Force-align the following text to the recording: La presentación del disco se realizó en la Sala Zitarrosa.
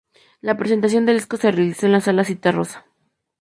La 0.41 0.57
presentación 0.57 1.05
del 1.05 1.17
disco 1.17 1.37
se 1.37 1.51
realizó 1.51 1.85
en 1.85 1.91
la 1.91 2.01
Sala 2.01 2.25
Zitarrosa. 2.25 2.87